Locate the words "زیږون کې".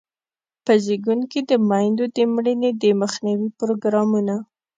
0.85-1.39